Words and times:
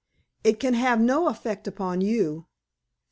"It 0.43 0.53
can 0.59 0.73
have 0.73 0.99
no 0.99 1.27
effect 1.27 1.67
upon 1.67 2.01
you. 2.01 2.47